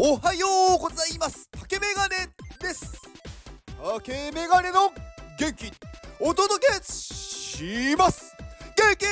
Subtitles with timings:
[0.00, 1.48] おはようございます。
[1.50, 2.28] 竹メガネ
[2.60, 3.02] です。
[3.96, 4.92] 竹メガネの
[5.36, 5.72] 元気
[6.20, 8.32] お届けします。
[8.76, 9.06] 元気！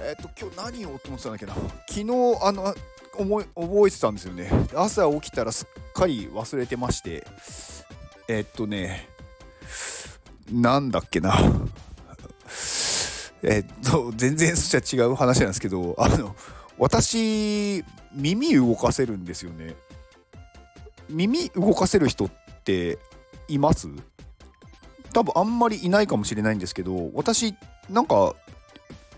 [0.00, 1.54] えっと今日何をと思ってたんだっけな。
[1.86, 2.04] 昨日
[2.40, 2.74] あの
[3.18, 4.50] 思い覚えてたんですよね。
[4.74, 7.26] 朝起きたらすっかり忘れてまして。
[8.26, 9.06] えっとね
[10.50, 11.38] なんだっけな。
[13.42, 16.34] えっと全然そっちは違う話なんですけどあの
[16.78, 19.74] 私耳動かせるんですよね
[21.08, 22.30] 耳動かせる人っ
[22.64, 22.98] て
[23.48, 23.88] います？
[25.12, 27.54] 多分あんまりいないかもしれないんですけど私
[27.90, 28.34] なんか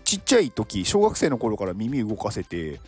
[0.03, 2.79] ちっちゃい時小学生の頃から耳動かせて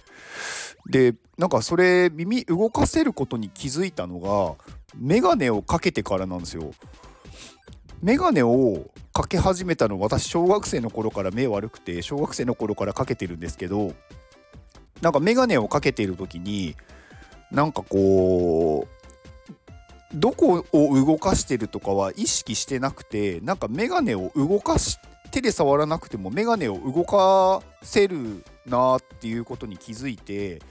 [0.86, 4.56] でなんかそれ耳動かせることに気づいたのが
[4.96, 6.74] メガネをかけてからなんですよ。
[8.02, 13.94] メガネをかけ始めたの私小学生の頃から目悪くて小学生の頃からかけてるんですけど
[15.02, 16.76] なんかメガネをかけている時に
[17.52, 18.98] なんかこう
[20.14, 24.98] どこを動かしてるとかは意識してなくてなんかメガネを動かし
[25.32, 30.62] 手で触らなくてもメガネを動かせるなっていうことに気づいて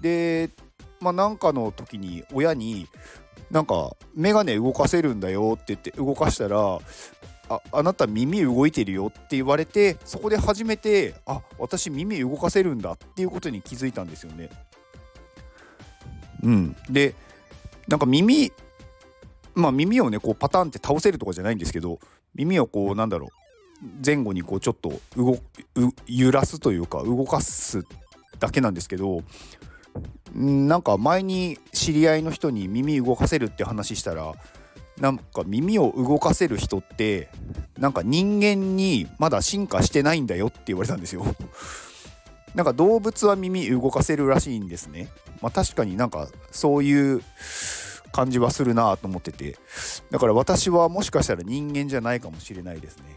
[0.00, 0.50] で
[1.00, 2.88] まあなんかの時に親に
[3.50, 6.78] なんかメガネ動かせるんだよって言って動かしたら
[7.48, 14.50] ああなた耳動いてるよって言われてそこで初めてあ私耳動かせるんだっていうことに気づいたんですよね。
[16.42, 17.14] うん、で
[17.88, 18.52] なんか耳
[19.54, 21.98] まあ耳をねこうパタンって倒せるとかじゃないんですけど
[22.34, 23.30] 耳をこうなんだろう
[24.04, 25.38] 前後にこうちょっと動
[26.06, 27.84] 揺らすというか動かす
[28.38, 29.22] だけなんですけど
[30.34, 34.34] なんか前に知り合いの人に耳動かせるって話したら
[35.00, 37.28] なんか耳を動かせる人って
[37.78, 41.24] なんか人間にまだ進化してないんだよって言われたんですよ。
[42.54, 45.08] なんか動物は耳動かせるらしいんですね。
[45.42, 47.22] まあ確かになんかそういう
[48.12, 49.58] 感じはするなと思ってて
[50.10, 53.16] だから私はもしかしたら人間じゃないかもしれないですね。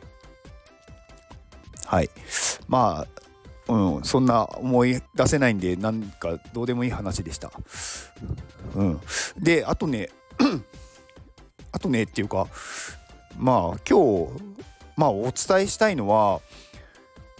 [1.89, 2.09] はい。
[2.67, 3.07] ま
[3.67, 7.51] あ、うん、そんな思い出せないんで、なんかどうでもいい話でした。
[8.75, 9.01] うん。
[9.39, 10.09] で、あとね、
[11.71, 12.47] あとねっていうか、
[13.37, 14.43] まあ今日、
[14.97, 16.41] まあお伝えしたいのは、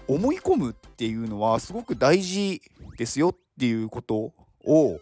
[0.07, 2.61] 思い込むっていうのはすごく大事
[2.97, 4.33] ですよっていうこと
[4.65, 4.99] を、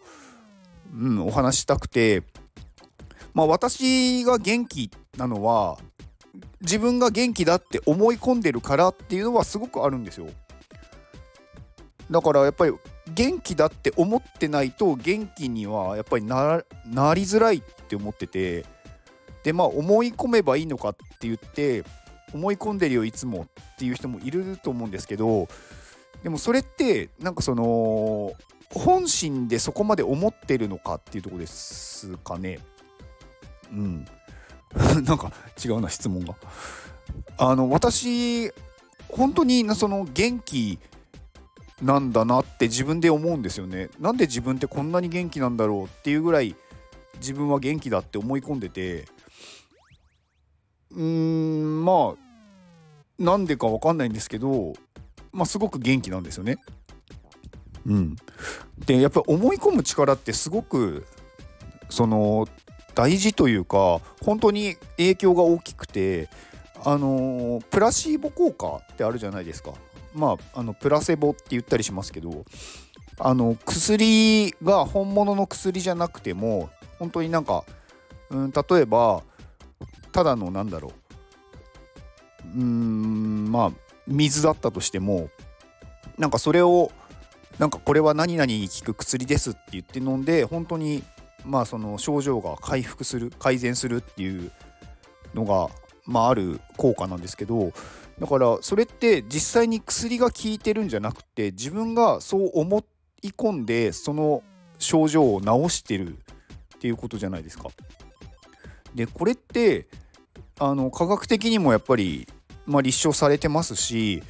[0.93, 2.23] うん、お話したくて、
[3.33, 5.77] まあ私が元気なのは
[6.61, 10.27] 自分が元気だって思い込んでるからっていうのはすごくあるんですよ。
[12.09, 12.73] だからやっぱり
[13.13, 16.63] 元気だって思ってないと元気にはやっぱりな
[17.13, 18.65] りづらいって思ってて
[19.47, 21.85] でまあ思い込めばいいのかって言って
[22.33, 25.47] 思い込んでるよいつもっていう人もいると思うんですけど
[26.21, 28.33] でもそれってなんかその
[28.73, 32.59] 本心でそこまで思ってるのかっていうとこですかね
[33.71, 34.05] うん
[35.05, 35.31] なんか
[35.63, 36.35] 違うな質問が。
[37.37, 38.51] あの私
[39.07, 40.77] 本当にその元気
[41.81, 43.89] なんだなって自分で思うんですよね。
[43.97, 46.53] なんで自分ってこんなに元気なんだろうっていうぐらい
[47.19, 49.05] 自分は元気だって思い込んでて
[50.91, 54.73] うーんまあなんでかわかんないんですけど
[55.31, 56.57] まあすごく元気なんですよね。
[57.85, 58.15] うん、
[58.85, 61.05] でやっぱり思い込む力ってすごく
[61.89, 62.47] その
[62.95, 66.29] 大事というか本当に影響が大きくて
[66.83, 69.71] あのプラシーボ効果ってあるじゃないですか
[70.13, 72.43] まああのプラセボって言ったりしますけど
[73.19, 76.69] あの薬が本物の薬じゃなくても
[76.99, 77.63] 本当になんか、
[78.29, 79.23] うん、例えば
[80.17, 80.93] ただのなんだろ
[82.55, 83.71] ううんまあ
[84.07, 85.29] 水だったとしても
[86.17, 86.91] なんかそれを
[87.59, 91.03] なんかこれは何々に効く薬ですって言って飲んで本当に
[91.45, 94.51] まあ、その症状が回復する改善するっていう
[95.35, 95.69] のが、
[96.07, 97.71] まあ、ある効果なんですけど
[98.19, 102.83] だからそれって実際に薬が効いてるんじゃなくて自分がそう思
[103.21, 104.41] い込んでその
[104.79, 107.69] 症状を治してるっていうことじゃないですか。
[108.95, 109.87] でこれって
[110.59, 112.27] あの科学的にもやっぱり、
[112.65, 114.23] まあ、立証されてますし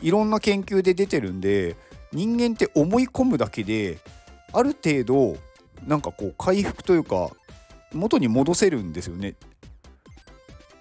[0.00, 1.76] いろんな研究で出てるんで
[2.12, 3.98] 人間って思い込むだけで
[4.52, 5.36] ある程度
[5.86, 7.30] なんかこう回復というか
[7.92, 9.34] 元に戻せるんですよね。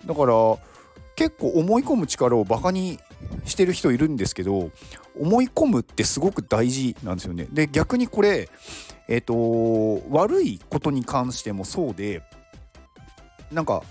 [0.06, 0.34] だから
[1.16, 2.98] 結構思い込む力をバカに
[3.46, 4.72] してる人いるんですけど
[5.20, 7.48] 思い込むってすごく大事なんですよね。
[7.52, 8.50] で逆にこれ
[9.08, 12.24] えっ、ー、と悪いことに関してもそうで
[13.52, 13.84] なんか、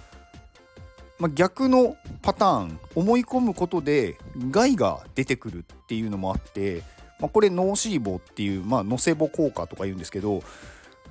[1.18, 4.16] ま、逆のパターン思い込むことで
[4.50, 6.82] 害が出てくるっていうのもあって
[7.18, 10.42] まあ、これノーシーボっていう、まあ、ノセボ効果とか言うんですけど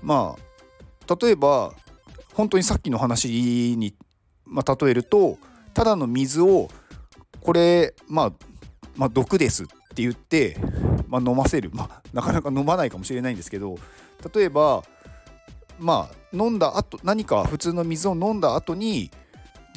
[0.01, 1.73] まあ例えば
[2.33, 3.95] 本当にさっきの話に、
[4.45, 5.37] まあ、例えると
[5.73, 6.69] ただの水を
[7.41, 8.33] これ、まあ、
[8.95, 10.57] まあ毒ですって言って、
[11.07, 13.77] ま、飲ませる、ま、なかなか飲まないかもしれないんですけど
[14.33, 14.83] 例えば
[15.79, 19.11] まあ飲んだ後何か普通の水を飲んだ後に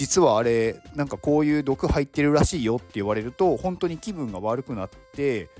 [0.01, 5.51] 実はあれなんかこういう毒入ってるらしいよって言われると本当に気分が悪くなって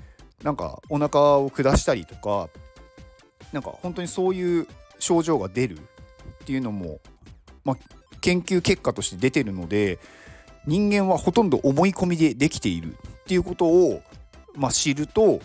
[0.41, 2.49] なんかお腹を下したりとか
[3.51, 4.67] なんか本当にそういう
[4.97, 5.81] 症状が出るっ
[6.43, 7.01] ていうのも、
[7.63, 7.77] まあ、
[8.19, 9.99] 研究結果として出てるので
[10.65, 14.01] 人間はほとんど思い込みでできているっていうことを、
[14.55, 15.39] まあ、知ると、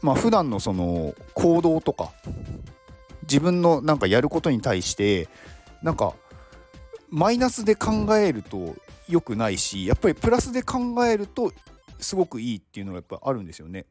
[0.00, 2.10] まあ普段のその行動とか
[3.24, 5.28] 自分のなんかやることに対して
[5.82, 6.14] なんか
[7.10, 8.76] マイナスで考えると
[9.08, 11.52] 良くないしやっぱりプラスで考えると
[11.98, 13.86] すごくいいっていうのがやっぱあるんですよね。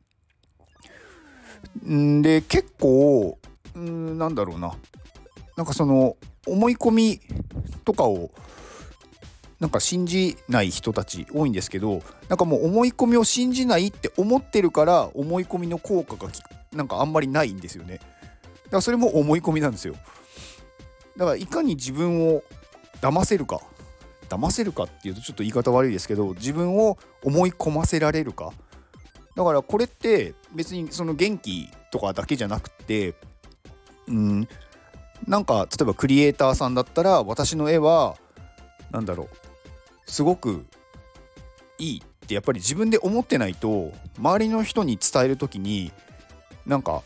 [1.88, 3.38] んで結構
[3.78, 4.74] んなんだろうな。
[5.58, 6.16] なんかその
[6.48, 7.20] 思い込み
[7.84, 8.32] とかを
[9.60, 16.32] なんか信じない人たち多いんですけどなんかもう思い込みを信じないって思ってるから思い込みの効果が
[16.72, 17.98] なんかあんまりないんですよね。
[17.98, 18.08] だか
[18.78, 19.96] らそれも思い込みなんですよ。
[21.18, 22.44] だからいかに自分を
[23.02, 23.62] 騙せるか？
[24.30, 28.52] 騙せるかっていうとちょっと言い方悪いですけど自分を思い込ませられるか？
[29.36, 33.16] だからこれって別にその元気とかだけじゃなくて
[34.08, 34.48] うん
[35.28, 38.16] なんか例えばクリエイターさんだったら私の絵は
[38.92, 40.66] 何だろうすごく
[41.78, 45.92] いいってやっぱり自分で思ってないと周りの人に伝える時に
[46.66, 47.04] なんか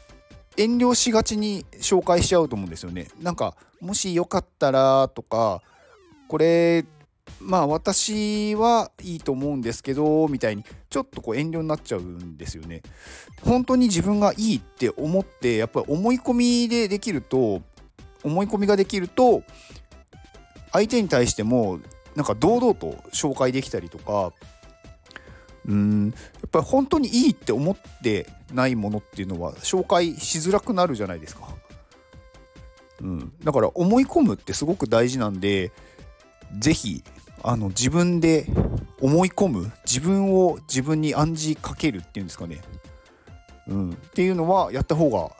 [0.57, 3.07] 遠慮しがちに紹介しちゃうと思うんですよね。
[3.21, 5.61] なんかもしよかったらとか
[6.27, 6.85] これ
[7.39, 12.81] まあ私はいいと思うんですけどみたいにちょっとこう遠慮になっちゃうんですよね。
[13.43, 17.61] 本当に自分がいいって思ってやっぱり思い込みでできると
[18.23, 19.43] 思い込みができると
[20.71, 21.79] 相手に対しても
[22.15, 24.31] なんか堂々と紹介できたりとか
[25.67, 31.47] うんやっぱり本当にいいって思ってないものっていうのは紹介しづらくなるじゃないですか。
[33.01, 35.73] うん、だから思い込むってすごく大事なんで
[36.59, 37.03] 是非
[37.43, 38.45] あの自分で
[39.01, 42.61] 思い込む自分を自分に暗示かけるっていうんですかね、
[43.67, 45.31] うん、っていうのはやった方が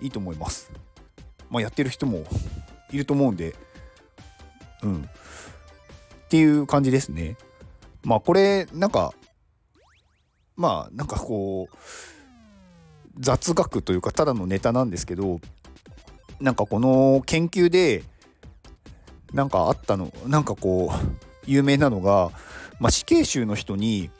[0.00, 0.70] いいと思います。
[1.50, 2.24] まあ、やってる人も
[2.92, 3.54] いると思うんで、
[4.82, 7.36] うん、っていう感じですね。
[8.04, 9.12] まあこれなんか
[10.56, 11.76] まあなんかこう
[13.18, 15.40] 雑学というかただのネタなんですけど
[16.40, 18.04] なんかこの研究で
[19.32, 21.06] なんかあったのなんかこう
[21.46, 22.30] 有名なのが、
[22.80, 24.10] まあ、死刑囚の人に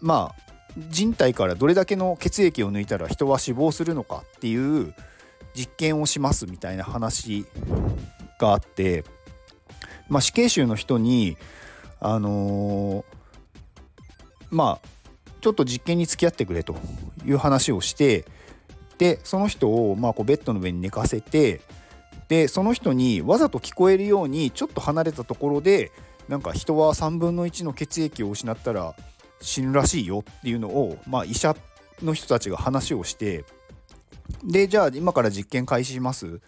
[0.00, 0.42] まあ
[0.88, 4.94] 人体からどれだけの血液を抜いたら人は死亡するのかっていう
[5.54, 7.44] 実験をしますみたいな話
[8.38, 9.04] があって
[10.10, 11.38] まあ、死刑囚の人に
[12.00, 13.04] あのー、
[14.50, 14.88] まあ
[15.40, 16.76] ちょっと実験に付き合ってくれと
[17.24, 18.26] いう話をして
[18.98, 21.62] でその人をまあこうベッドの上に寝かせて
[22.30, 25.90] でその人にわざと聞こえるようにちょっと離れたところで
[26.28, 28.94] なんか人は3分の1の血液を失ったら
[29.40, 31.56] 死ぬらしいよっていうのを、まあ、医者
[32.04, 33.44] の人たちが話をして
[34.44, 36.40] でじゃあ今から実験開始します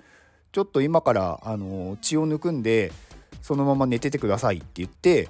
[0.52, 2.92] ちょっと今からあの血を抜くんで
[3.42, 5.28] そのまま寝ててくださいって言って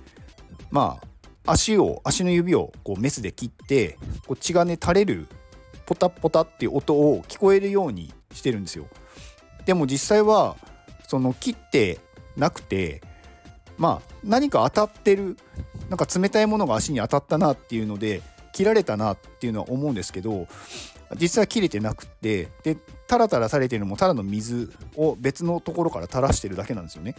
[0.71, 0.99] ま
[1.47, 5.29] あ足を足の指をこうメスで切ってこう血がね垂れる
[5.87, 8.87] ポタポタっていう音を聞こえるようにしてるんですよ。
[9.65, 10.57] でも実際は
[11.07, 11.99] その切って
[12.37, 13.03] なくて
[13.77, 15.37] まあ何か当たってる
[15.89, 20.47] なんか冷たいものが足に当たったなっていうので切られたなっていうのは思うんですけど
[21.17, 22.77] 実は切れてなくてで
[23.07, 27.15] タラタラされてるのもただの水を別のところから垂らしてるだけなんですよね。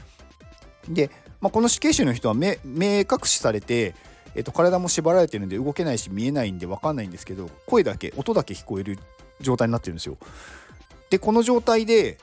[0.89, 3.95] で、まあ、この死刑囚の人は目目隠しされて、
[4.35, 8.97] えっと、体も縛られてるんで動けないし見えないんで分かんないんですけど声だけ音だけ聞こえる
[9.39, 10.17] 状態になってるんですよ。
[11.09, 12.17] でこの状態で、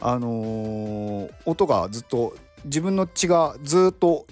[0.00, 4.26] あのー、音がずっと自分の血がずっと、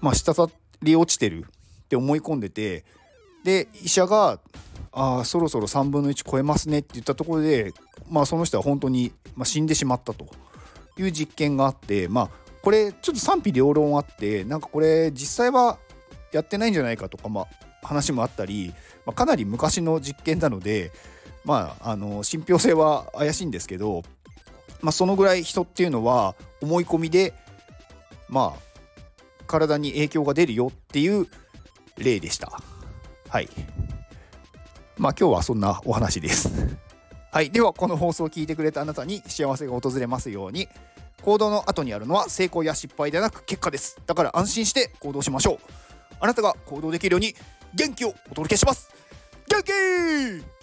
[0.00, 0.52] まあ、滴
[0.82, 1.46] り落ちてる
[1.84, 2.84] って思い込んでて
[3.44, 4.40] で医者が
[4.92, 7.72] 「ああそろそろ3分の1超えますね」って言ったところで、
[8.08, 10.26] まあ、その人は本当に、まあ、死んでしまったと
[10.98, 12.30] いう実験があって、まあ、
[12.62, 15.78] これちょっと賛否両論あってなんかこれ実際は
[16.32, 17.46] やってないんじゃないかとか、まあ、
[17.82, 18.72] 話もあったり、
[19.06, 20.92] まあ、かなり昔の実験なので
[21.44, 24.02] まああの信憑性は怪しいんですけど、
[24.80, 27.34] まあ、そのぐらい人っていうのは思い込みで
[28.28, 28.70] まあ
[29.46, 31.26] 体に影響が出るよっていう
[31.98, 32.60] 例でした。
[33.28, 33.48] はい。
[34.96, 36.50] まあ今日はそんなお話です。
[37.32, 37.50] はい。
[37.50, 40.68] ではこの放送を聞いてくれたあなたに幸せが訪れますように
[41.22, 44.00] 行動の後にあるのは成功や失敗ではなく結果です。
[44.06, 45.58] だから安心して行動しましょう。
[46.20, 47.34] あなたが行動できるように
[47.74, 48.88] 元気をお届けします。
[49.48, 50.59] 元気